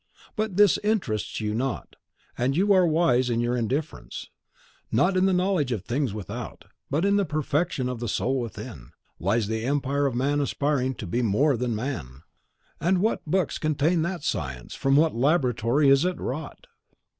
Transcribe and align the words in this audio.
But 0.35 0.57
this 0.57 0.79
interests 0.83 1.39
you 1.41 1.53
not, 1.53 1.95
and 2.35 2.57
you 2.57 2.73
are 2.73 2.87
wise 2.87 3.29
in 3.29 3.39
your 3.39 3.55
indifference. 3.55 4.31
Not 4.91 5.15
in 5.15 5.27
the 5.27 5.31
knowledge 5.31 5.71
of 5.71 5.83
things 5.85 6.11
without, 6.11 6.65
but 6.89 7.05
in 7.05 7.17
the 7.17 7.23
perfection 7.23 7.87
of 7.87 7.99
the 7.99 8.07
soul 8.07 8.39
within, 8.41 8.93
lies 9.19 9.45
the 9.47 9.63
empire 9.63 10.07
of 10.07 10.15
man 10.15 10.41
aspiring 10.41 10.95
to 10.95 11.05
be 11.05 11.21
more 11.21 11.55
than 11.55 11.75
man." 11.75 12.23
"And 12.79 12.97
what 12.97 13.23
books 13.27 13.59
contain 13.59 14.01
that 14.01 14.23
science; 14.23 14.73
from 14.73 14.95
what 14.95 15.13
laboratory 15.13 15.89
is 15.89 16.03
it 16.03 16.19
wrought?" 16.19 16.65